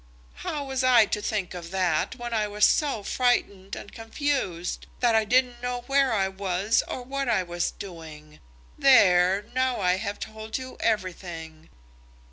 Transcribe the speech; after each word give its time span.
"How 0.37 0.63
was 0.65 0.83
I 0.83 1.05
to 1.05 1.21
think 1.21 1.53
of 1.53 1.69
that, 1.69 2.15
when 2.15 2.33
I 2.33 2.47
was 2.47 2.65
so 2.65 3.03
frightened 3.03 3.75
and 3.75 3.91
confused 3.91 4.87
that 4.99 5.13
I 5.13 5.25
didn't 5.25 5.61
know 5.61 5.81
where 5.81 6.11
I 6.11 6.27
was 6.27 6.81
or 6.87 7.03
what 7.03 7.29
I 7.29 7.43
was 7.43 7.69
doing? 7.69 8.39
There; 8.79 9.43
now 9.53 9.79
I 9.79 9.97
have 9.97 10.19
told 10.19 10.57
you 10.57 10.75
everything." 10.79 11.69